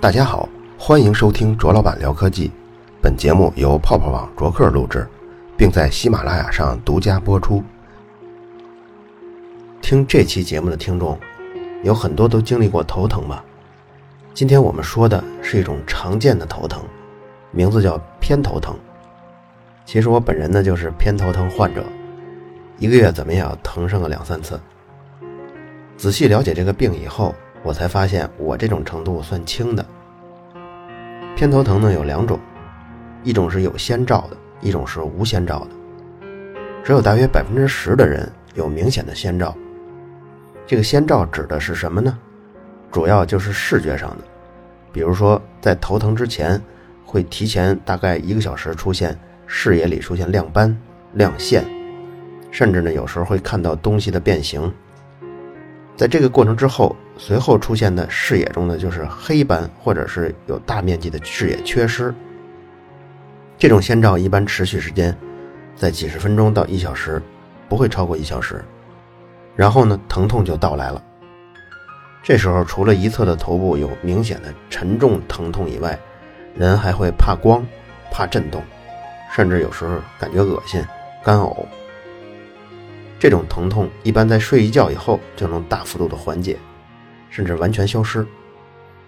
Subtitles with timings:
[0.00, 2.50] 大家好，欢迎收听卓老板聊科技。
[3.00, 5.06] 本节目由泡泡网卓克录制，
[5.56, 7.62] 并在喜马拉雅上独家播出。
[9.80, 11.16] 听这期节目的听众，
[11.84, 13.44] 有很多都经历过头疼吧？
[14.34, 16.82] 今天我们说的是一种常见的头疼，
[17.52, 18.76] 名字叫偏头疼。
[19.86, 21.84] 其实我本人呢就是偏头疼患者，
[22.78, 24.58] 一个月怎么也要疼上个两三次。
[26.04, 29.82] 仔细了解这个病以后，我才发现我这种程度算轻的。
[31.34, 32.38] 偏头疼呢有两种，
[33.22, 35.68] 一种是有先兆的，一种是无先兆的。
[36.84, 39.56] 只有大约百分之十的人有明显的先兆。
[40.66, 42.18] 这个先兆指的是什么呢？
[42.92, 44.24] 主要就是视觉上的，
[44.92, 46.60] 比如说在头疼之前，
[47.02, 50.78] 会提前大概一个小时出现视野里出现亮斑、
[51.14, 51.64] 亮线，
[52.50, 54.70] 甚至呢有时候会看到东西的变形。
[55.96, 62.12] 在这个过程之后，随后出现的视野中呢就是黑斑，或者是有大面积的视野缺失。
[63.56, 65.16] 这种先兆一般持续时间
[65.76, 67.22] 在几十分钟到一小时，
[67.68, 68.64] 不会超过一小时。
[69.54, 71.00] 然后呢，疼痛就到来了。
[72.24, 75.96] 这时候，除了一侧的头部有明显的沉重疼痛以外，
[76.56, 77.64] 人还会怕光、
[78.10, 78.60] 怕震动，
[79.32, 80.84] 甚至有时候感觉恶心、
[81.22, 81.64] 干呕。
[83.24, 86.58] 这种疼痛一般在睡一觉以后就能大幅度的缓解，
[87.30, 88.26] 甚至完全消失。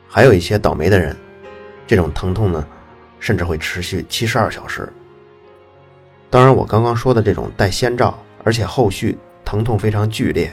[0.08, 1.14] 还有一些倒霉的人，
[1.86, 2.66] 这种疼痛呢，
[3.20, 4.90] 甚至会持续七十二小时。
[6.30, 10.50] 当然，我刚刚说的这种带先兆，而且后续疼痛非常剧烈。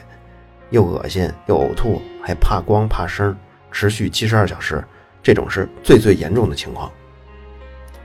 [0.69, 3.33] 又恶心又呕吐，还怕光怕声，
[3.71, 4.83] 持续七十二小时，
[5.21, 6.91] 这种是最最严重的情况。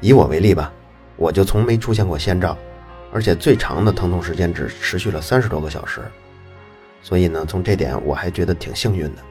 [0.01, 0.73] 以我为例吧，
[1.17, 2.57] 我就从没出现过先兆，
[3.19, 6.03] 而且最长的疼痛时间只持续了三十多个小时，
[7.03, 9.23] 所以呢，从这点我还觉得挺幸运的。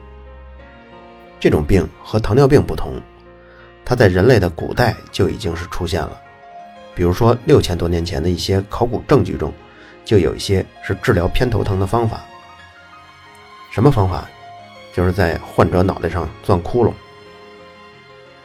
[1.40, 3.00] 这种病和糖尿病不同，
[3.86, 6.20] 它在人类的古代就已经是出现了，
[6.94, 9.50] 比如说六千多年前的一些考古证据中，
[10.04, 12.20] 就有一些是治疗偏头疼的方法。
[13.72, 14.28] 什么方法？
[14.94, 16.92] 就是在患者脑袋上钻窟窿。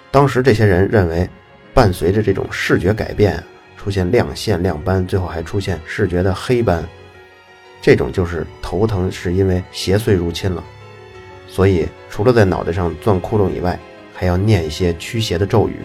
[0.10, 1.30] 当时这些人认为，
[1.74, 3.44] 伴随着这种视觉改变，
[3.84, 6.88] 出现亮线、亮斑，最后还出现视觉的黑斑，
[7.82, 10.64] 这种就是头疼是因为邪祟入侵了。
[11.50, 13.78] 所以，除了在脑袋上钻窟窿以外，
[14.14, 15.80] 还要念一些驱邪的咒语。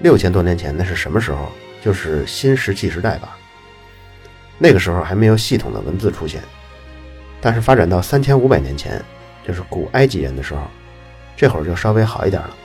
[0.00, 1.52] 六千多年前那是什么时候？
[1.82, 3.36] 就是新石器时代吧。
[4.56, 6.40] 那个时候还没有系统的文字出现。
[7.38, 9.02] 但是发展到三千五百年前，
[9.46, 10.62] 就是古埃及人的时候，
[11.36, 12.56] 这会儿就稍微好一点了。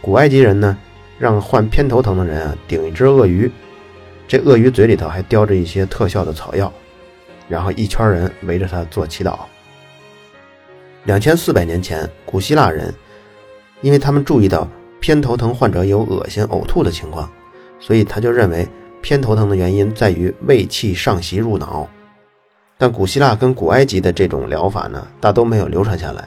[0.00, 0.76] 古埃及人呢，
[1.18, 3.50] 让患偏头疼的人啊顶一只鳄鱼，
[4.26, 6.72] 这鳄鱼嘴里头还叼着一些特效的草药，
[7.48, 9.38] 然后一圈人围着他做祈祷。
[11.04, 12.92] 两千四百年前，古希腊人，
[13.80, 14.68] 因为他们注意到
[15.00, 17.28] 偏头疼患者有恶心呕吐的情况，
[17.80, 18.66] 所以他就认为
[19.00, 21.88] 偏头疼的原因在于胃气上袭入脑。
[22.78, 26.26] 但古希腊跟古埃及的这种疗法呢，大都没有流传下来。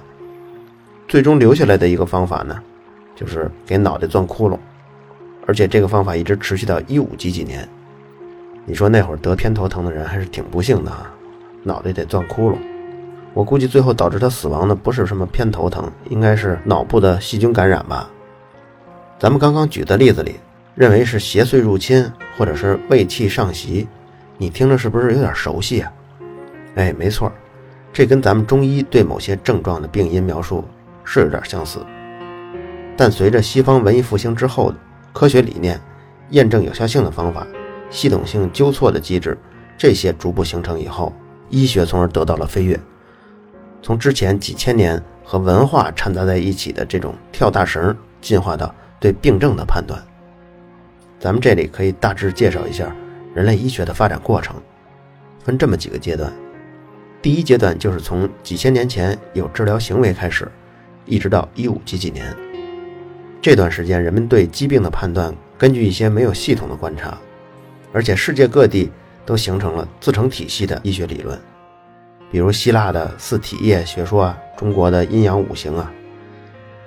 [1.08, 2.62] 最终留下来的一个方法呢，
[3.16, 4.58] 就是给脑袋钻窟窿，
[5.46, 7.68] 而且这个方法一直持续到一五几几年。
[8.66, 11.14] 你说那会儿得偏头疼的人还是挺不幸的啊，
[11.64, 12.56] 脑袋得钻窟窿。
[13.34, 18.10] 我估计最后导致他死亡的不是什么偏头疼，应该是脑部的细菌感染吧。
[19.20, 20.36] 咱们刚刚举的例子里，
[20.74, 23.88] 认为是邪祟入侵或者是胃气上袭，
[24.38, 25.92] 你听着是不是有点熟悉啊？
[26.76, 27.32] 哎，没错，
[27.94, 30.64] 这跟咱们中医对某些症状的病因描述
[31.04, 31.80] 是有点相似。
[32.98, 34.74] 但随着西方文艺复兴之后
[35.16, 35.80] 科学理念、
[36.32, 37.48] 验证有效性的方法、
[37.90, 39.38] 系统性纠错的机制，
[39.78, 41.14] 这些逐步形成以后，
[41.50, 42.78] 医学从而得到了飞跃。
[43.82, 50.04] 从之前几千年和文化掺杂在一起的这种跳大绳，进化到对病症的判断。
[51.18, 52.94] 咱们这里可以大致介绍一下
[53.34, 54.62] 人类医学的发展过程，
[55.46, 56.30] 分这么几个阶段。
[57.22, 60.46] 第一阶段就是从几千年前有治疗行为开始，
[61.06, 62.36] 一直到一五几几年，
[63.46, 67.16] 这段时间人们对疾病的判断根据一些没有系统的观察，
[67.94, 68.92] 而且世界各地
[69.24, 71.40] 都形成了自成体系的医学理论，
[72.32, 75.94] 比如希腊的四体液学说啊，中国的阴阳五行啊，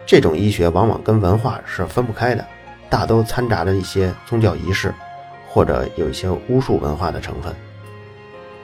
[0.04, 2.44] 这种医学往往跟文化是分不开的，
[2.90, 4.92] 大都掺杂着一些宗教仪式，
[5.46, 7.54] 或者有一些巫术文化的成分。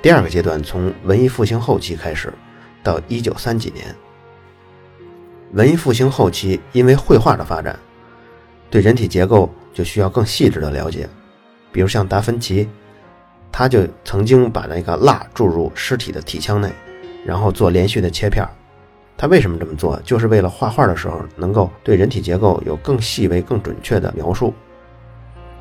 [0.03, 2.35] 第二个阶段从文艺复兴后期开始，
[2.83, 3.87] 到一九三几年。
[5.53, 7.79] 文艺复兴后期，因为绘画的发展，
[8.75, 11.09] 对人体结构就需要更细致的了解。
[11.71, 12.69] 比如像达芬奇，
[13.53, 16.73] 他就曾经把那个蜡注入尸体的体腔内，
[17.25, 18.45] 然后做连续的切片。
[19.17, 19.97] 他为什么这么做？
[20.05, 24.53] 就是为了画画的时候能够对人体结构有更细微、更准确的描述。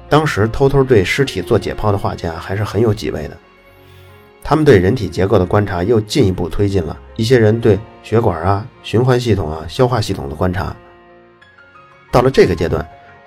[0.09, 3.37] 当时偷偷对尸体做解剖的画家还是很有几位的。
[4.43, 10.75] 他们对人体结构的观察又进一步推进了一些人对血管啊、循环系统啊、消化系统的观察。
[12.11, 12.83] 到了这个阶段，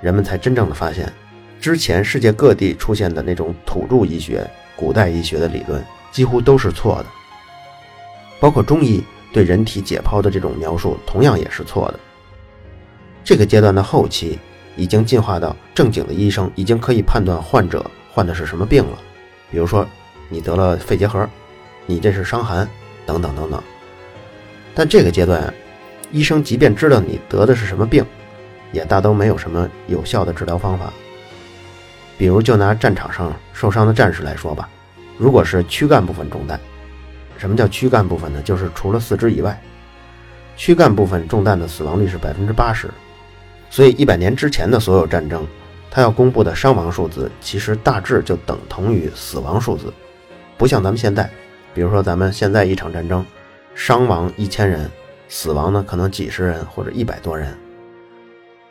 [0.07, 1.13] 人们才真正的发现，
[1.61, 7.07] 之前世界各地出现的那种土著医学、古代医学的理论几乎都是错的，
[8.39, 11.99] 包括中医对人体解剖的这种描述同样也是错的。
[13.25, 14.39] 这个阶段的后期。
[14.79, 17.83] 已经进化到正经的医生已经可以判断患者
[18.13, 18.99] 患的是什么病了，
[19.51, 19.89] 比如说
[20.29, 21.27] 你得了肺结核，
[21.87, 22.69] 你这是伤寒，
[23.07, 23.63] 等等等等。
[24.75, 25.51] 但这个阶段，
[26.13, 28.05] 医生即便知道你得的是什么病，
[28.77, 30.93] 也大都没有什么有效的治疗方法。
[32.19, 34.69] 比如就拿战场上受伤的战士来说吧，
[35.19, 36.61] 如果是躯干部分中弹，
[37.39, 38.41] 什么叫躯干部分呢？
[38.43, 39.61] 就是除了四肢以外，
[40.57, 42.89] 躯干部分中弹的死亡率是百分之八十。
[43.69, 45.47] 所以，一百年之前的所有战争，
[45.91, 49.93] 他要公布的伤亡数字，其实大致就等同于死亡数字，
[50.57, 51.29] 不像咱们现在，
[51.75, 53.27] 比如说咱们现在一场战争，
[53.75, 54.91] 伤亡一千人，
[55.29, 57.55] 死亡呢可能几十人或者一百多人。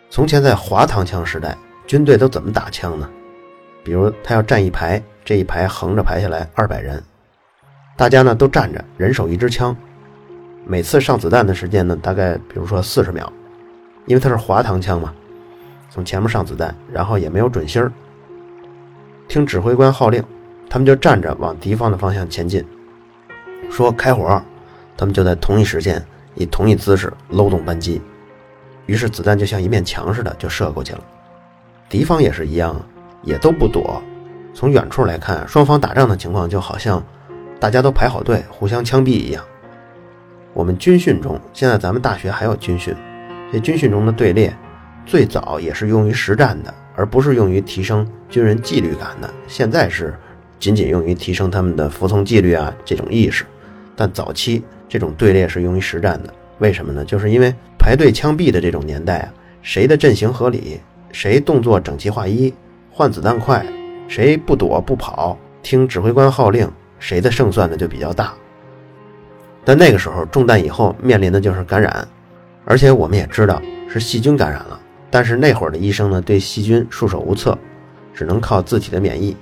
[0.10, 1.58] 从前在滑膛枪时代，
[1.88, 3.10] 军队都怎么打枪呢？
[3.84, 7.04] 比如他要站一排，这一排横着排下来二百人，
[7.98, 9.76] 大家呢都站着，人手一支枪，
[10.66, 13.32] 每次上子弹的时间呢，大概比如说四十秒。
[14.06, 15.12] 因为它是滑膛枪嘛，
[15.90, 17.92] 从前面上子弹，然后也没有准心儿。
[19.28, 20.24] 听指挥官号令，
[20.70, 22.64] 他们就站着往敌方的方向前进。
[23.72, 24.40] 说开火，
[24.96, 26.00] 他们就在同一时间
[26.36, 28.00] 以同一姿势搂动扳机，
[28.86, 31.04] 于是子弹就像一面墙似的就射过去了。
[31.90, 32.76] 敌方也是一样，
[33.24, 34.02] 也都不躲。
[34.54, 37.04] 从远处来看，双方打仗的情况就好像
[37.60, 39.44] 大家都排好队，互相枪毙一样。
[40.54, 42.96] 我们军训中，现在咱们大学还有军训。
[43.52, 44.56] 这军训中的队列，
[45.06, 49.34] 最早也是用于实战的，而不是用于提升军人纪律感的。
[49.48, 50.18] 现在是
[50.60, 53.46] 仅仅用于提升他们的服从纪律啊这种意识。
[53.96, 57.04] 但早期这种队列是用于实战的，为什么呢？
[57.04, 60.80] 就是因为排队枪毙的这种年代啊，谁的阵型合理，
[61.12, 62.54] 谁动作整齐划一，
[62.92, 63.66] 换子弹快，
[64.08, 66.70] 谁不躲不跑，听指挥官号令，
[67.00, 68.34] 谁的胜算呢就比较大。
[69.64, 72.08] 但那个时候中弹以后面临的就是感染。
[72.68, 74.80] 而且我们也知道是细菌感染了，
[75.12, 77.56] 但是那会儿的医生呢，对细菌束手无策，
[78.12, 79.38] 只能靠自己的免疫。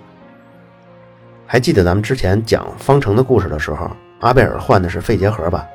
[1.46, 3.90] 还记得咱们之前讲方程的故事的时候，
[4.20, 5.66] 阿贝尔患的是肺结核吧？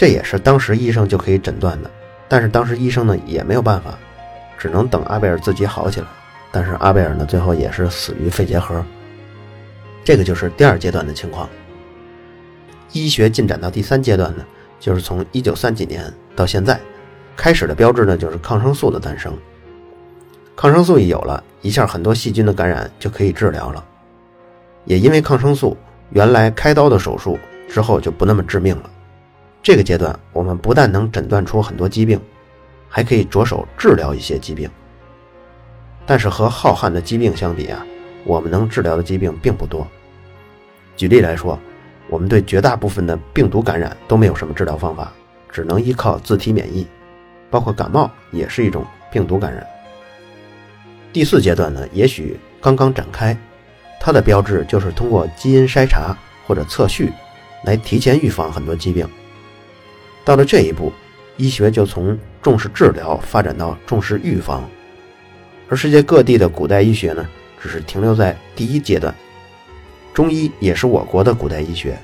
[0.00, 1.90] 这也是当时医生就可以诊断的，
[2.26, 3.98] 但是当时医生呢也没有办法，
[4.56, 6.06] 只能等阿贝尔自己好起来。
[6.50, 8.82] 但是阿贝尔呢最后也是死于肺结核。
[10.02, 11.46] 这个就是第二阶段的情况。
[12.92, 14.46] 医学进展到第三阶段呢？
[14.78, 16.80] 就是从一九三几年到现在，
[17.36, 19.36] 开始的标志呢，就是抗生素的诞生。
[20.56, 23.84] 抗生素一有了，一下很多细菌的感染就可以治疗了。
[24.86, 25.76] 也因为抗生素，
[26.08, 27.38] 原来开刀的手术
[27.68, 28.90] 之后就不那么致命了。
[29.62, 32.20] 这个阶段，我们不但能诊断出很多疾病，
[32.88, 34.70] 还可以着手治疗一些疾病。
[36.06, 37.86] 但是和浩瀚的疾病相比啊，
[38.24, 39.86] 我们能治疗的疾病并不多。
[40.96, 41.58] 举例来说。
[42.08, 45.12] 我们对绝大部分的病毒感染都没有什么治疗方法，
[45.48, 46.84] 只能依靠自体免疫，
[47.48, 49.64] 包括感冒也是一种病毒感染。
[51.12, 53.36] 第四阶段呢，也许刚刚展开，
[54.00, 56.12] 它的标志就是通过基因筛查
[56.48, 57.12] 或者测序，
[57.64, 59.08] 来提前预防很多疾病。
[60.30, 60.92] 到了这一步，
[61.38, 64.62] 医学就从重视治疗发展到重视预防，
[65.68, 67.28] 而世界各地的古代医学呢，
[67.60, 69.12] 只是停留在第一阶段。
[70.14, 71.98] 中医也是我国的古代医学，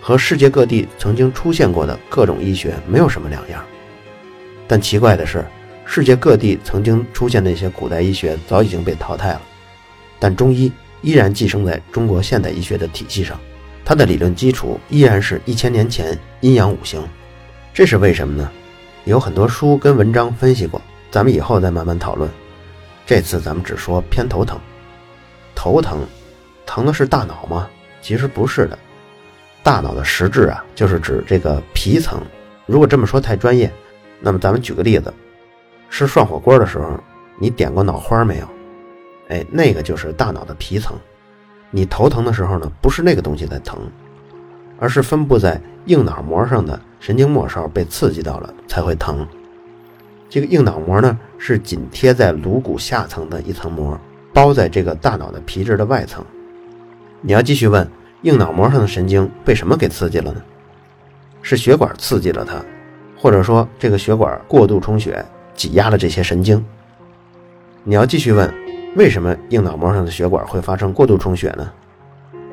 [0.00, 3.62] 和世界各地曾经出现过的各种医学没有什么两样。
[4.66, 5.44] 但奇怪的是，
[5.84, 9.42] 世界各地曾经出现的一些古代医学早已经被淘汰了，
[10.18, 10.72] 但中医
[11.02, 13.38] 依然寄生在中国现代医学的体系上，
[13.84, 17.06] 它的理论基础依然是一千年前阴阳五行。
[17.78, 18.50] 这是为什么呢？
[19.04, 20.82] 有很多书跟文章分析过，
[21.12, 22.28] 咱们以后再慢慢讨论。
[23.06, 24.58] 这次咱们只说偏头疼，
[25.54, 26.04] 头疼。
[26.66, 27.70] 疼的是大脑吗？
[28.02, 28.76] 其实不是的，
[29.62, 32.20] 大脑的实质啊，就是指这个皮层。
[32.66, 33.72] 如果这么说太专业，
[34.18, 35.14] 那么咱们举个例子，
[35.88, 36.98] 吃涮火锅的时候，
[37.38, 38.48] 你点过脑花没有？
[39.28, 40.98] 哎，那个就是大脑的皮层。
[41.70, 43.78] 你头疼的时候呢，不是那个东西在疼，
[44.78, 49.26] 而是分布在硬脑膜上的神经末梢被刺激到了才会疼。
[50.28, 53.98] 这个硬脑膜呢，是紧贴在颅骨下层的一层膜，
[54.32, 56.24] 包在这个大脑的皮质的外层。
[57.20, 57.88] 你要继续问，
[58.22, 60.42] 硬脑膜上的神经被什么给刺激了呢？
[61.40, 62.62] 是血管刺激了它，
[63.16, 66.62] 或者说这个血管过度充血，挤压了这些神经。
[67.84, 68.52] 你要继续问，
[68.96, 71.72] 为什么硬脑膜上的血管会发生过度充血呢？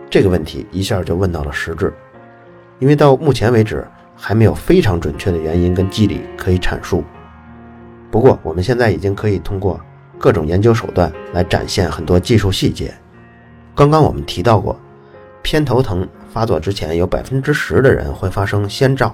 [0.10, 1.94] 这个问题一下就问到了实质，
[2.80, 7.04] 因为到目前为止还没有非常准确的原因跟机理可以阐述。
[8.12, 9.80] 不过我们现在已经可以通过
[10.18, 12.94] 各种研究手段来展现很多技术细节。
[13.74, 14.80] 刚刚我们提到过，
[15.42, 19.14] 偏头疼发作之前有百分之十的人会发生先兆，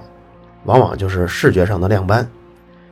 [0.64, 2.28] 往往就是视觉上的亮斑。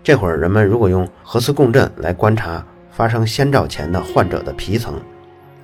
[0.03, 4.95] 这会儿人们如果用核磁共振来观察发生先兆前的患者的皮层。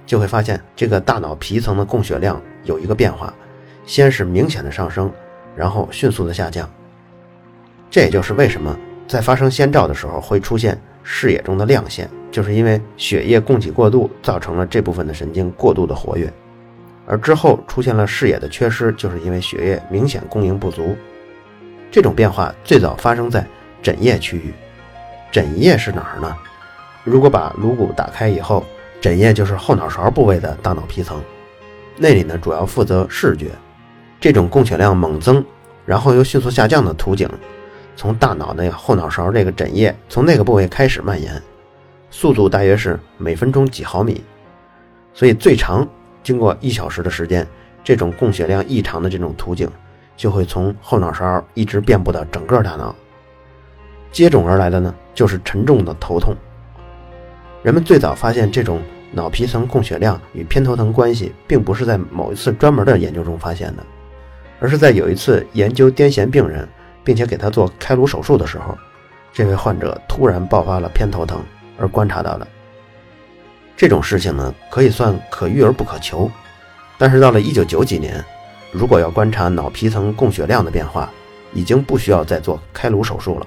[0.07, 3.35] 就会发现这个大脑皮层的供血量有一个变化，
[3.87, 5.11] 先是明显的上升，
[5.57, 6.69] 然后迅速的下降。
[7.91, 8.77] 这也就是为什么
[9.09, 16.31] 在发生先兆的时候会出现视野中的亮线，就是因为血液供给过度造成了这部分的神经过度的活跃，
[17.07, 20.95] 而之后出现了视野的缺失，就是因为血液明显供应不足。
[21.91, 23.47] 这种变化最早发生在
[23.83, 24.53] 枕叶区域。
[25.31, 26.37] 枕叶是哪儿呢？
[27.05, 28.63] 如果把颅骨打开以后。
[28.99, 31.23] 枕叶就是后脑勺部位的大脑皮层，
[31.99, 33.51] 那里呢主要负责视觉。
[34.19, 35.45] 这种供血量猛增，
[35.85, 37.29] 然后又迅速下降的图景，
[37.95, 41.43] 从大脑的后脑勺这个枕叶从那个部位开始蔓延，
[42.11, 44.23] 速度大约是每分钟几毫米。
[45.15, 45.87] 所以最长
[46.23, 47.47] 经过一小时的时间，
[47.85, 49.71] 这种供血量异常的这种图景
[50.17, 52.95] 就会从后脑勺一直遍布到整个大脑。
[54.13, 56.35] 接踵而来的呢就是沉重的头痛。
[57.63, 58.81] 人们最早发现这种
[59.13, 63.83] 脑皮层供血量与偏头疼关系，并不是在某一次专门的研究中发现的，
[64.59, 66.69] 而是在有一次研究癫痫病人，
[67.05, 68.77] 并且给他做开颅手术的时候，
[69.33, 71.43] 这位患者突然爆发了偏头疼
[71.79, 72.47] 而观察到的。
[73.77, 76.31] 这种事情呢，可以算可遇而不可求。
[76.99, 78.25] 但是到了一九九几年，
[78.73, 81.11] 如果要观察脑皮层供血量的变化，
[81.53, 83.47] 已经不需要再做开颅手术了，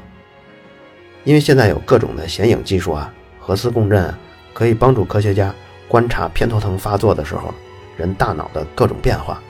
[1.23, 3.11] 因为现在有各种的显影技术啊。
[3.39, 4.13] 核磁共振
[4.53, 5.51] 可以帮助科学家
[5.87, 7.51] 观察偏头疼发作的时候
[7.97, 9.41] 人大脑的各种变化。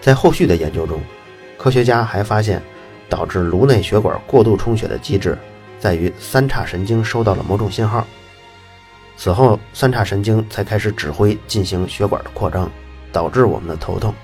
[0.00, 1.00] 在后续的研究中，
[1.58, 2.62] 科学家还发现，
[3.08, 5.36] 导致颅内血管过度充血的机制
[5.78, 8.06] 在于三叉神经收到了某种信号，
[9.16, 12.70] 此后三叉神经才开始指挥进行血管的扩张，
[13.12, 14.14] 导致我们的头痛。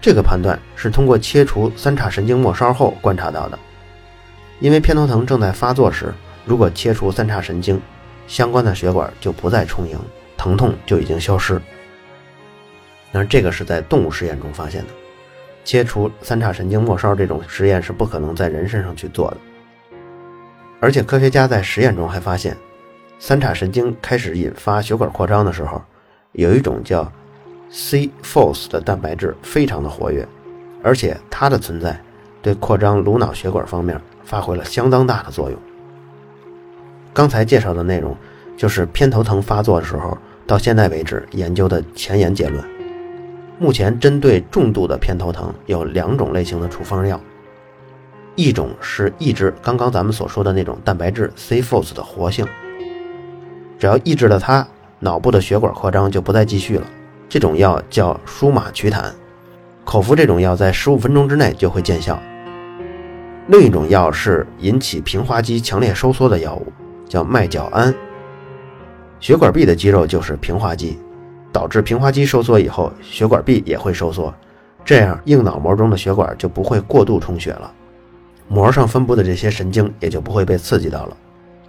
[0.00, 3.58] 这个判断是通过切除三叉神经末梢后观察到的，
[4.60, 6.14] 因为偏头疼正在发作时。
[6.44, 7.80] 如果切除三叉神经，
[8.28, 9.98] 相关的血管就不再充盈，
[10.36, 11.60] 疼痛就已经消失。
[13.16, 14.88] 但是这个是在动物实验中发现的，
[15.64, 19.38] 切除三叉神经末梢这种实验是不可能在人身上去做的。
[20.80, 22.54] 而且科学家在实验中还发现，
[23.18, 25.82] 三叉神经开始引发血管扩张的时候，
[26.32, 27.10] 有一种叫
[27.70, 30.28] C-FOS 的蛋白质非常的活跃，
[30.82, 31.98] 而且它的存在
[32.42, 35.58] 对扩张颅脑血管方面发挥了相当大的作用。
[37.14, 38.14] 刚才介绍的内容，
[38.58, 42.75] 就是偏头疼发作的时候到现在为止研究的前沿结论。
[43.58, 47.20] 目前针对重度的偏头疼有两种类型的处方药，
[48.34, 52.46] 一种是抑制刚刚咱们所说的那种蛋白质 C-FOS 的活性，
[53.78, 54.66] 只要抑制了它，
[54.98, 56.86] 脑部的血管扩张就不再继续了。
[57.28, 59.14] 这种药叫舒马曲坦，
[59.84, 62.20] 口服这种药在十五分钟之内就会见效。
[63.48, 66.72] 另一种药是引起平滑肌强烈收缩的药物。
[67.08, 67.94] 叫麦角胺，
[69.20, 70.98] 血管壁的肌肉就是平滑肌，
[71.56, 74.34] 导致平滑肌收缩以后，血管壁也会收缩，
[74.84, 77.72] 这样硬脑膜中的血管就不会过度充血了，
[78.46, 81.16] 膜上分布的这些神经也就不会被刺激到了，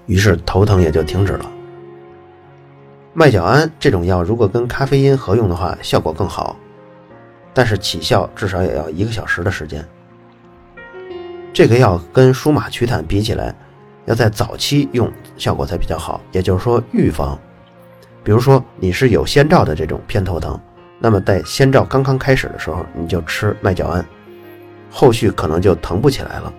[0.05, 1.49] 于是头疼也就停止了。
[3.13, 6.57] 麦角胺这种药如果跟咖啡因合用的话，效果更好，
[7.53, 9.81] 但是起效至少也要一个小时的时间。
[11.53, 13.55] 这个药跟舒马曲坦比起来。
[14.05, 17.37] 要在早期用效果才比较好，也就是说预防。
[18.23, 20.59] 比如说你是有先兆的这种偏头疼，
[20.99, 24.05] 那么在先兆刚刚开始的时候你就吃麦角胺，
[24.91, 26.53] 后续可能就疼不起来了。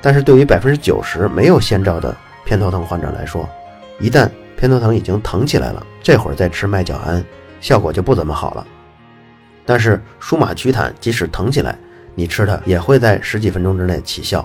[0.00, 3.48] 但是对于百分之九十没有先兆的偏头疼患者来说，
[4.00, 7.24] 一旦偏头疼已经疼起来了，这会儿再吃麦角胺
[7.60, 8.66] 效果就不怎么好了。
[9.64, 11.78] 但是舒马曲坦即使疼起来，
[12.16, 14.44] 你吃它也会在十几分钟之内起效。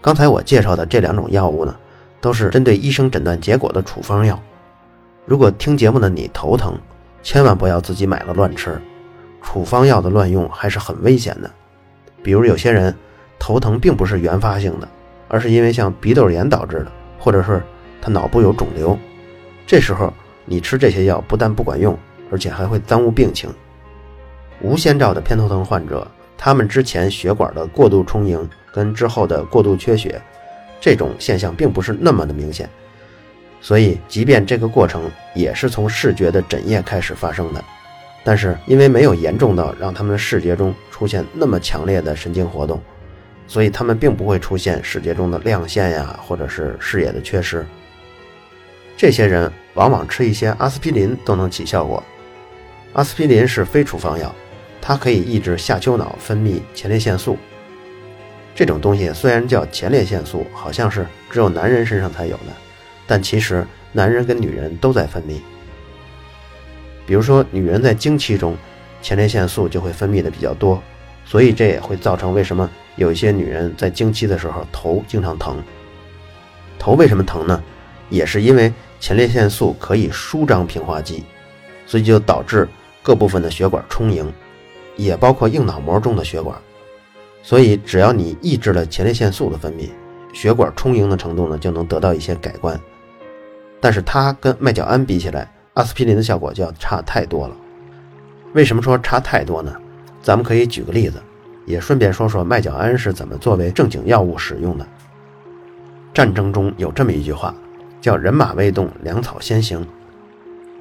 [0.00, 1.76] 刚才我介绍的这两种药物呢，
[2.20, 4.40] 都是针对医生诊断结果的处方药。
[5.28, 6.74] 如果听节目的你头疼，
[7.22, 8.80] 千万不要自己买了乱吃。
[9.42, 11.50] 处方药的乱用还是很危险的。
[12.22, 12.94] 比如有些人
[13.38, 14.88] 头疼并不是原发性的，
[15.28, 17.62] 而是因为像鼻窦炎导致的，或者是
[18.00, 18.98] 他脑部有肿瘤。
[19.66, 20.10] 这时候
[20.46, 21.94] 你吃这些药不但不管用，
[22.32, 23.50] 而且还会耽误病情。
[24.62, 26.08] 无先兆的偏头疼患者
[26.38, 30.18] 他们之前血管的过度充盈跟之后的过度缺血，
[30.80, 32.66] 这种现象并不是那么的明显。
[33.60, 37.64] 所以，即便这个过程也是从视觉的枕叶开始发生的，
[38.22, 42.80] 但是因为没有严重到让他们的视觉中出现那么强烈的神经活动，
[43.48, 47.66] 所以他们并不会出现视觉中的亮线呀，或者是视野的缺失。
[48.96, 52.02] 这些人往往吃一些阿司匹林都能起效果。
[52.92, 54.32] 阿司匹林是非处方药，
[54.80, 57.36] 它可以抑制下丘脑分泌前列腺素。
[58.54, 62.67] 这种东西虽然叫前列腺素，好像是只有男人身上才有的。
[63.08, 65.40] 但其实，男人跟女人都在分泌。
[67.06, 68.54] 比如说，女人在经期中，
[69.00, 70.80] 前列腺素就会分泌的比较多，
[71.24, 75.56] 所以这也会造成为什么有一些女人在经期的时候头经常疼。
[76.78, 77.62] 头为什么疼呢？
[78.10, 81.24] 也是因为前列腺素可以舒张平滑肌，
[81.86, 82.68] 所以就导致
[83.02, 84.30] 各部分的血管充盈，
[84.96, 86.54] 也包括硬脑膜中的血管。
[87.42, 89.88] 所以，只要你抑制了前列腺素的分泌，
[90.34, 92.78] 血管充盈的程度呢，就能得到一些改观。
[93.80, 97.54] 但是它跟麦角胺比起来，阿司匹林的效果就要差太多了。
[98.54, 99.74] 为什么说差太多呢？
[100.22, 101.22] 咱们可以举个例子，
[101.64, 104.86] 也顺便说说麦角胺是怎么作为正经药物使用的。
[106.12, 107.54] 战争中有这么一句话，
[108.00, 109.86] 叫“人马未动，粮草先行”。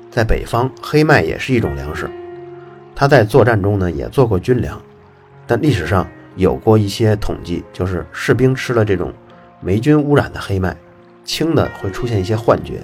[0.09, 2.09] 在北方，黑麦也是一种粮食，
[2.95, 4.81] 它在作战中呢也做过军粮。
[5.45, 9.13] 但历史上有过一些统计，就是士兵吃了这种
[9.61, 10.75] 霉菌污染的黑麦。
[11.27, 12.81] 轻的会出现一些幻觉，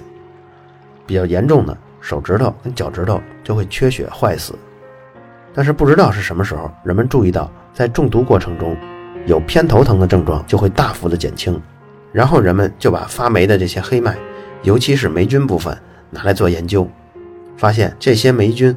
[1.06, 4.54] 比较严重的手指头跟脚趾头就会缺血坏死。
[5.54, 8.76] 但是不知道是什么时候，人们注意到在中毒过程中，
[9.26, 11.60] 有偏头疼的症状就会大幅的减轻。
[12.12, 14.16] 然后人们就把发霉的这些黑麦，
[14.62, 15.76] 尤其是霉菌部分
[16.10, 16.86] 拿来做研究，
[17.56, 18.76] 发现这些霉菌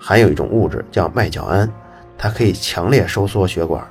[0.00, 1.70] 含有一种物质叫麦角胺，
[2.16, 3.86] 它可以强烈收缩血管。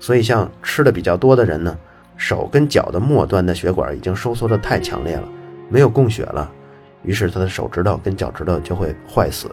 [0.00, 1.78] 所以像吃的比较多的人呢。
[2.20, 5.26] 手跟脚的末端的血管已经收缩的太强烈了，
[5.70, 6.52] 没有供血了，
[7.02, 9.50] 于是他的手指头跟脚趾头就会坏死。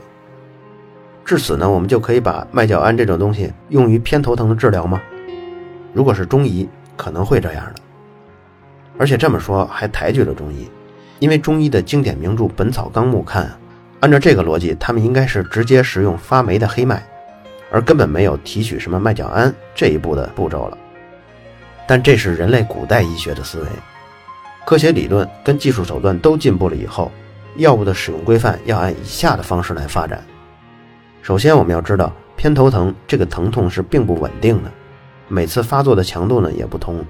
[1.23, 5.01] 至此呢，我们就可以把麦角胺这种东西用于偏头疼的治疗吗？
[5.93, 7.81] 如果是中医，可能会这样的。
[8.97, 10.69] 而且这么说还抬举了中医，
[11.19, 13.49] 因为中医的经典名著《本草纲目》看，
[14.01, 17.01] 按照这个逻辑，他们应该是直接食用发霉的黑麦，
[17.71, 20.77] 而根本没有提取什么麦角胺这一步的步骤了。
[21.87, 23.67] 但这是人类古代医学的思维，
[24.65, 27.09] 科学理论跟技术手段都进步了以后，
[27.55, 30.21] 药物的使用规范要按以下的方式来发展。
[31.21, 34.71] 首先，我们要知道偏头疼这个疼痛是并不稳定的，
[35.29, 37.03] 每次发作的强度呢也不同，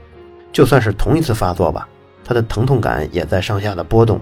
[0.52, 1.88] 就算是同一次发作吧，
[2.24, 4.22] 它的疼痛感也在上下的波动。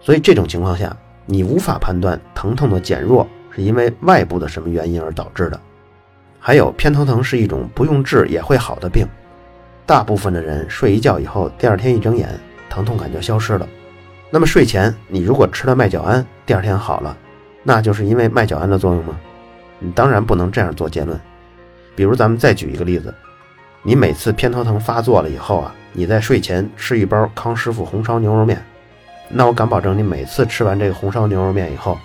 [0.00, 5.60] 所以这种情况下，你无法判断疼痛的减弱是因为外部的什么原因而导致的。
[6.38, 9.06] 还有，偏头疼是一种不用治也会好的病。
[9.90, 12.28] 大部分的人睡一觉以后，第二天一睁眼，
[12.68, 13.68] 疼痛感就消失了。
[14.30, 17.16] 那么睡前你如果吃了麦角胺，第二天好了，
[17.64, 19.18] 那就是因为麦角胺的作用吗？
[19.80, 21.20] 你当然不能这样做结论。
[21.96, 23.12] 比如咱们再举一个例子，
[23.82, 28.64] 你每次偏头疼发作了以后啊，你在睡前吃一包康师傅红烧牛肉面，
[29.28, 31.98] 那我敢保证你每次吃完这个红烧牛肉面以后，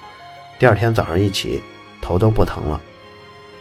[0.57, 1.61] 第二天早上一起
[2.01, 2.81] 头都不疼了。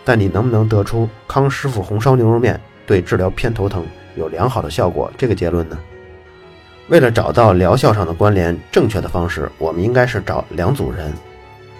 [0.03, 3.85] 但你能不能得出康师傅红烧牛肉面对治疗偏头疼？
[4.15, 5.79] 有良好的效果，这个结论呢？
[6.89, 11.11] 为了找到疗效上的关联，正确的方式，我们应该是找两组人，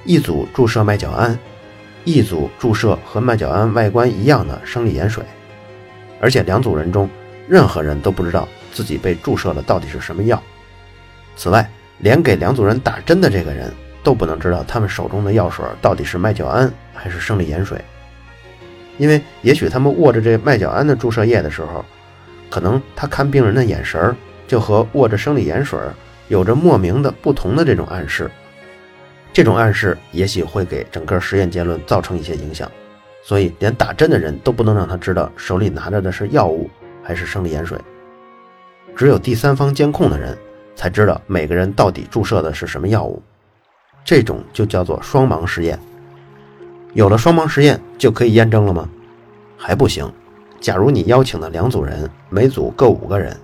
[0.05, 1.39] 一组注射麦角胺，
[2.05, 5.23] 一组注射和麦角胺外观一样的生理盐水，
[6.21, 7.07] 而且两组人中
[7.47, 10.43] 任何人都不知道自己被注射的到底是什么药。
[11.37, 11.69] 此外，
[11.99, 13.71] 连给两组人打针的这个人
[14.03, 17.79] 都不能知道他们手中的药水到底是麦角胺还是生理盐水，
[18.97, 21.85] 因为也许他们握着这麦角胺的注射液的时候。
[22.55, 24.15] 可能他看病人的眼神儿
[24.47, 25.77] 就和握着生理盐水
[26.29, 28.31] 有着莫名的不同的这种暗示，
[29.33, 32.71] 这种暗示也许会给整个实验结论造成一些影响，
[33.25, 36.71] 所以连打针的人都不能让他知道手里拿着的是药物
[37.03, 37.77] 还是生理盐水，
[38.95, 40.39] 只有第三方监控的人
[40.77, 43.21] 才知道每个人到底注射的是什么药物，
[44.05, 45.77] 这种就叫做双盲实验。
[46.93, 48.89] 有了双盲实验就可以验证了吗？
[49.59, 50.09] 还不行。
[50.65, 53.37] 假如你邀请的两组人，每组各五个人，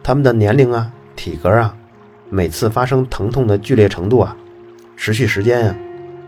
[0.00, 1.74] 他们的年龄啊、体格啊、
[2.28, 4.36] 每次发生疼痛的剧烈程度啊、
[4.96, 5.74] 持续时间呀，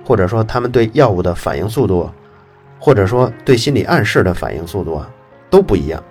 [0.04, 2.10] 或者说他们对药物的反应速度，
[2.80, 5.08] 或者说对心理暗示的反应速度啊，
[5.48, 6.02] 都不一样。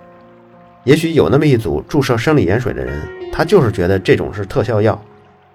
[0.86, 2.98] 也许有那么一组注射生理盐水的人，
[3.30, 4.98] 他就是觉得这种是特效药，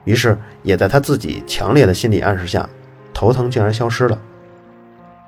[0.05, 2.68] 于是也在他自己强烈的心理暗示下，
[3.14, 4.20] 头疼竟然消失了。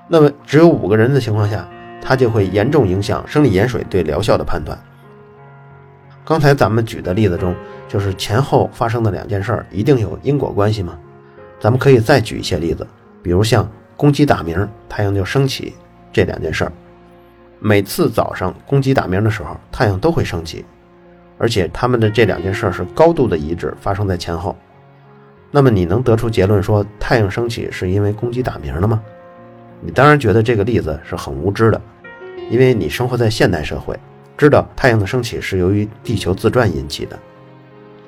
[0.08, 1.66] 那么只有五个人的情况下，
[2.00, 4.78] 它就会严重影响生理盐水对疗效的判断。
[6.24, 7.54] 刚才咱们举的例子中，
[7.88, 10.98] 就是前后发生的两件事儿，一定有因果关系吗？
[11.58, 12.86] 咱们可以再举一些例子，
[13.22, 15.74] 比如像公鸡打鸣，太阳就升起
[16.12, 16.72] 这两件事儿。
[17.58, 20.64] 每次早上公鸡打鸣的时候，太阳都会升起，
[21.38, 24.54] 而且他们的这两件事儿是高度的一致，发生在前后。
[25.50, 29.02] 那么你能得出结论说太阳升起是因为公鸡打鸣了吗？
[29.80, 31.80] 你当然觉得这个例子是很无知的，
[32.50, 33.98] 因为你生活在现代社会，
[34.36, 37.18] 知道太阳的升起是由于地球自转引起的。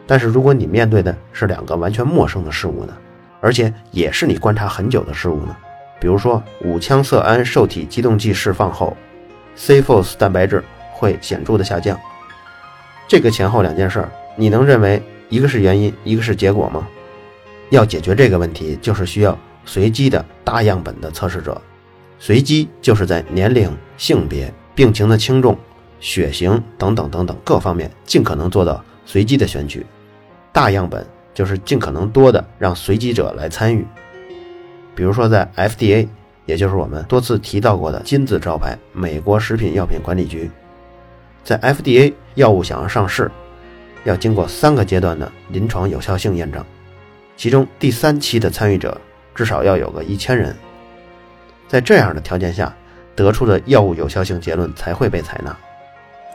[0.06, 2.96] 但是如果你面对的是两个完全陌生的事物呢？
[3.40, 5.56] 而且也是你观察很久的事物呢？
[6.00, 8.96] 比如说五羟色胺受体激动剂释放后。
[9.56, 11.98] C-FOS 蛋白质会显著的下降，
[13.06, 14.02] 这个前后两件事，
[14.36, 16.86] 你能认为一个是原因，一个是结果吗？
[17.68, 19.38] 要解决这个问题，就是需要
[19.70, 21.62] 随机的大样本的测试者。
[22.18, 25.56] 随机就是在年龄、性别、病情的轻重、
[26.00, 29.86] 血型等等等等各方面尽可能做到随机的选取。
[30.52, 33.86] 大样本就是尽可能多的让随机者来参与。
[34.96, 36.08] 比如说在 FDA。
[36.46, 40.50] 也就是我们多次提到过的金字招牌——美国食品药品管理局，
[41.44, 43.30] 在 FDA 药物想要上市，
[44.02, 46.64] 要经过三个阶段的临床有效性验证，
[47.36, 49.00] 其中第三期的参与者
[49.40, 50.54] 至少要有个一千人，
[51.66, 52.70] 在这样的条件下
[53.16, 55.56] 得出的药物有效性结论才会被采纳。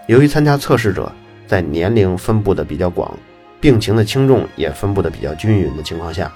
[0.08, 1.12] 由于参加测试者
[1.46, 3.15] 在年龄分布的比较广，
[3.62, 6.32] 病情的轻重也分布的比较均匀的情况下。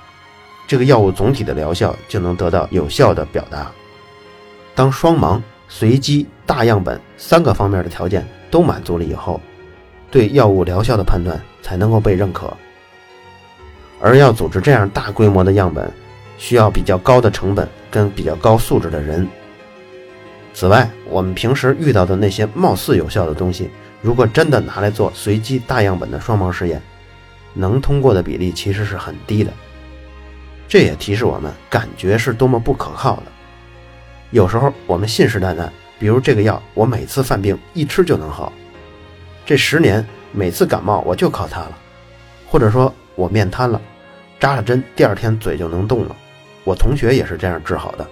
[0.67, 3.71] 这个药物总体的疗效就能得到有效的表达。
[4.75, 9.41] 当双盲、随机、大样本三个方面的条件都满足了以后，
[10.11, 12.55] 对药物疗效的判断才能够被认可。
[13.99, 15.91] 而要组织这样大规模的样本，
[16.39, 19.27] 需要比较高的成本跟比较高素质的人。
[20.51, 23.69] 此外，我们平时遇到的那些貌似有效的东西，
[24.01, 26.81] 如果真的拿来做随机大样本的双盲实验，
[27.53, 29.51] 能通过的比例其实是很低的。
[30.67, 33.23] 这也提示我们，感觉是多么不可靠的。
[34.31, 38.51] 有时候我们信誓旦旦，比如这个药，我每次犯病一吃就能好，
[39.45, 41.77] 这十年每次感冒我就靠它了。
[42.47, 43.79] 或者说我面瘫了，
[44.39, 46.15] 扎了针第二天嘴就能动了。
[46.69, 48.07] 我同学也是这样治好的。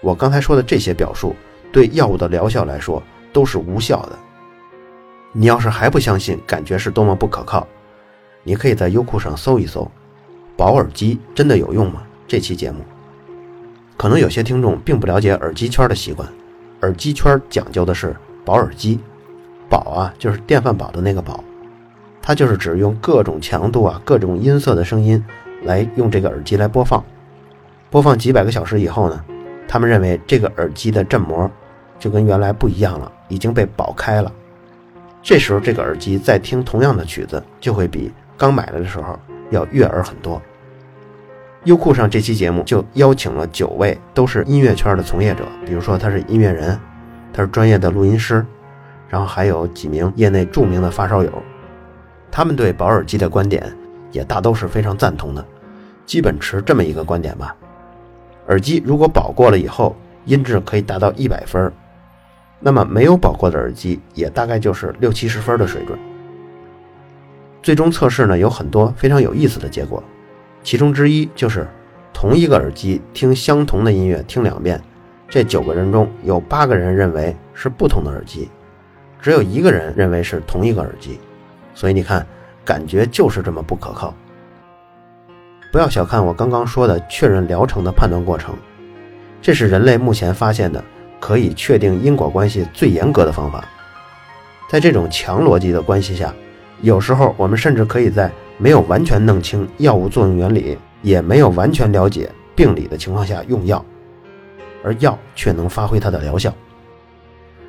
[0.00, 1.34] 我刚才说的这些表述，
[1.72, 3.02] 对药物的疗效来说
[3.32, 4.12] 都是无效的。
[5.32, 7.66] 你要是还不相信，感觉是多么不可靠，
[8.44, 9.90] 你可以在优酷上搜一搜。
[10.56, 12.04] 保耳机真的有用吗？
[12.28, 12.78] 这期节目，
[13.96, 16.28] 可能有些听众并不了解耳机圈的习惯。
[16.82, 19.00] 耳机圈讲究的是保耳机，
[19.68, 21.42] 保啊就是电饭煲的那个保，
[22.22, 25.24] 它就是指用各种强度啊、各种音色的声音
[25.64, 27.02] 来用这个耳机来播放。
[27.92, 29.24] 播放几百个小时以后呢，
[29.68, 31.48] 他们认为这个耳机的振膜
[31.98, 34.32] 就跟原来不一样了，已经被保开了。
[35.22, 39.16] 这时候这个耳机再听同样的曲子，就会比刚买来的时候。
[39.50, 40.40] 要悦耳很多。
[41.64, 46.80] 优酷上这期节目就邀请了九位都是音乐圈的从业者，比如说他是音乐人，
[47.34, 48.42] 他是专业的录音师，
[49.10, 51.30] 然后还有几名业内著名的发烧友，
[52.30, 53.70] 他们对保耳机的观点
[54.10, 55.46] 也大都是非常赞同的，
[56.06, 57.54] 基本持这么一个观点吧：
[58.48, 61.72] 耳机如果保过了以后，音质可以达到一百分，
[62.60, 65.98] 那么没有保过的耳机也大概就是六七十分的水准。
[67.62, 70.02] 最终测试呢有很多非常有意思的结果，
[70.62, 71.66] 其中之一就是
[72.12, 74.80] 同一个耳机听相同的音乐听两遍，
[75.28, 78.48] 这九个人中有八个人认为是不同的耳机，
[79.20, 81.20] 只有一个人认为是同一个耳机，
[81.74, 82.26] 所以你看，
[82.64, 84.12] 感觉就是这么不可靠。
[85.72, 88.54] 不要小看我刚刚说的确认疗程的判断过程，
[89.40, 90.84] 这是人类目前发现的
[91.18, 93.66] 可以确定因果关系最严格的方法，
[94.68, 96.32] 在这种强逻辑的关系下。
[96.82, 103.82] 有时候，我们甚至可以在没有完全弄清药物作用原理，也没有完全了解病理的情况下用药，
[104.84, 106.52] 而药却能发挥它的疗效。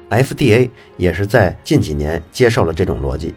[0.10, 3.34] FDA 也是在近几年接受了这种逻辑。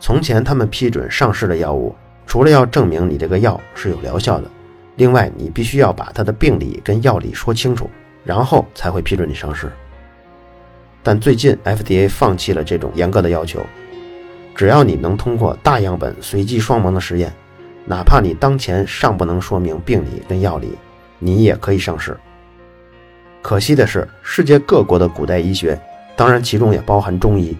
[0.00, 1.94] 从前他们批准上市的药物，
[2.26, 4.50] 除了要证明你这个药是有疗效的，
[4.96, 7.90] 另外你必须要把它的病理跟药理说清楚，
[8.24, 9.70] 然后才会批准你上市。
[11.02, 13.60] 但最近 FDA 放弃了这种严格的要求。
[14.54, 17.32] 只要你能通过大样本随机双盲的实验，
[17.86, 20.76] 哪怕你当前尚不能说明病理跟药理，
[21.18, 22.16] 你也可以上市。
[23.40, 25.76] 可惜的是，世界各国的古代医学，
[26.14, 27.56] 当然其中也包含中医，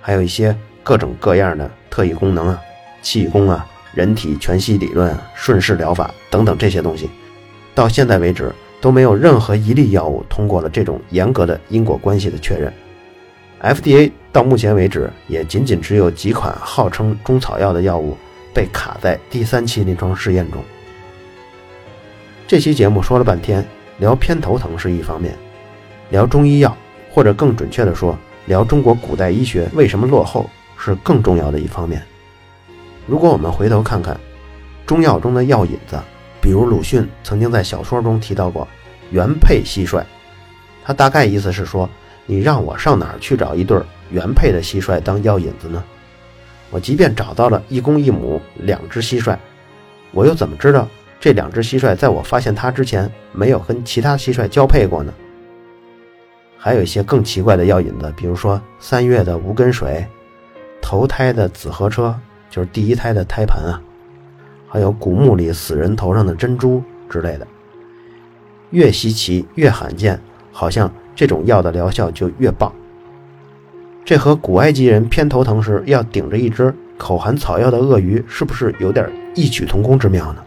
[0.00, 2.58] 还有一些各种各样的特异功能啊、
[3.02, 7.10] 气功啊、人体全息理论、顺势疗法等等这些东西，
[7.74, 8.54] 到现在为止。
[8.78, 12.72] 都没有任何一例药物通过了这种严格的因果关系的确认。
[13.62, 18.16] FDA 到目前为止也仅仅只有几款号称中草药的药物
[18.54, 20.62] 被卡在第三期临床试验中。
[22.46, 23.66] 这期节目说了半天，
[23.98, 25.34] 聊偏头疼是一方面，
[26.10, 26.76] 聊中医药，
[27.10, 32.00] 或者更准确的说，聊中国古代医学为什么落后是更重要的一方面。
[33.06, 34.18] 如果我们回头看看
[34.86, 35.98] 中药中的药引子，
[36.40, 38.66] 比如鲁迅曾经在小说中提到过
[39.10, 40.02] 原配蟋蟀，
[40.84, 41.88] 他大概意思是说。
[42.28, 45.84] 你让我上哪儿去找一对原配的蟋蟀当药引子呢？
[46.70, 49.36] 我即便找到了一公一母两只蟋蟀，
[50.10, 50.88] 我又怎么知道
[51.20, 55.14] 这两只蟋蟀在我发现它之前没有跟其他蟋蟀交配过呢？
[56.58, 60.04] 还有一些更奇怪的药引子，比如说三月的无根水、
[60.82, 62.12] 头胎的紫河车，
[62.50, 63.82] 就是第一胎的胎盘啊，
[64.68, 67.46] 还有古墓里死人头上的珍珠之类的，
[68.70, 70.20] 越稀奇越罕见，
[70.52, 70.90] 好像。
[71.18, 72.70] 这种药的疗效就越棒。
[74.04, 80.42] 这和古埃及人偏头疼时要顶着一只口含草药的鳄鱼，是不是有点异曲同工之妙呢？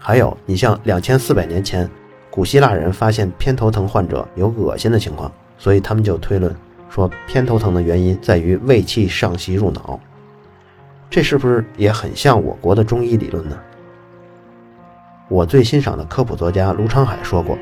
[0.00, 1.88] 还有，你像两千四百年前，
[2.30, 6.52] 古希腊人发现偏头疼患者有恶心的情况，所以他们就推论
[6.90, 10.00] 说偏头疼的原因在于胃气上袭入脑。
[11.14, 13.56] 这是不是也很像我国的中医理论呢？
[15.28, 17.56] 我最欣赏的科普作家卢昌海说过。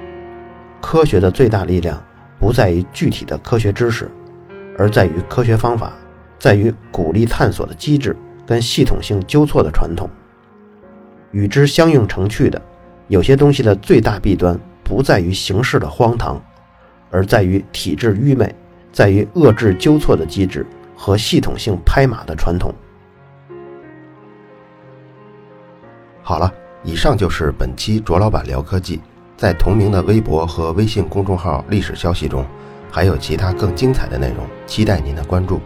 [0.81, 2.03] 科学的最大力量
[2.41, 4.11] 不在于具体的科学知识，
[4.79, 5.93] 而在于科学方法，
[6.39, 10.09] 在于鼓励探索的机制跟系统性纠错的传统。
[11.31, 12.59] 与之相应成趣的，
[13.09, 16.43] 有些东西的最大弊端不在于形式的荒唐，
[17.11, 18.51] 而在于体制愚昧，
[18.91, 20.65] 在于遏制纠错的机制
[20.97, 22.73] 和系统性拍马的传统。
[26.25, 26.53] 好了，
[26.85, 29.01] 以上就是本期卓老板聊科技。
[29.37, 32.47] 在同名的微博和微信公众号历史消息中，
[32.91, 35.61] 还有其他更精彩的内容，期待您的关注。